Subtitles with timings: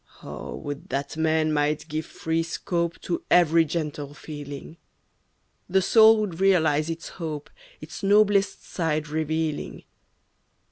[0.23, 4.77] Oh, would that man might give free scope To every gentle feeling!
[5.69, 9.83] The soul would realize its hope Its noblest side revealing.